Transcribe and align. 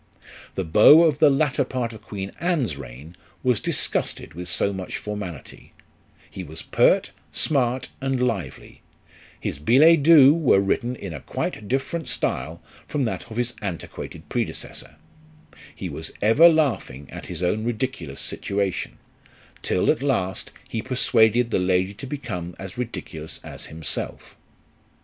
The 0.55 0.63
beau 0.63 1.03
of 1.03 1.19
the 1.19 1.29
latter 1.29 1.63
part 1.63 1.93
of 1.93 2.01
Queen 2.01 2.31
Anne's 2.39 2.75
reign 2.75 3.15
was 3.43 3.59
dis 3.59 3.87
gusted 3.87 4.33
with 4.33 4.49
so 4.49 4.73
much 4.73 4.97
formality; 4.97 5.73
he 6.27 6.43
was 6.43 6.63
pert, 6.63 7.11
smart, 7.31 7.89
and 8.01 8.19
lively; 8.19 8.81
his 9.39 9.59
billets 9.59 10.01
doux 10.01 10.33
were 10.33 10.59
written 10.59 10.95
in 10.95 11.13
a 11.13 11.19
quite 11.19 11.67
different 11.67 12.09
style 12.09 12.63
from 12.87 13.05
that 13.05 13.29
of 13.29 13.37
his 13.37 13.53
antiquated 13.61 14.27
predecessor; 14.27 14.95
he 15.75 15.87
was 15.87 16.11
ever 16.19 16.49
laughing 16.49 17.07
at 17.11 17.27
his 17.27 17.43
own 17.43 17.63
ridiculous 17.63 18.21
situation; 18.21 18.97
till 19.61 19.91
at 19.91 20.01
last, 20.01 20.49
he 20.67 20.81
persuaded 20.81 21.51
the 21.51 21.59
lady 21.59 21.93
to 21.93 22.07
become 22.07 22.55
as 22.57 22.75
ridiculous 22.75 23.39
as 23.43 23.67
himself. 23.67 24.35